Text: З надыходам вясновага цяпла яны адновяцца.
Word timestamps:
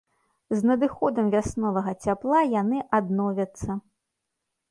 З 0.59 0.67
надыходам 0.69 1.25
вясновага 1.35 1.93
цяпла 2.07 2.39
яны 2.61 2.79
адновяцца. 3.01 3.69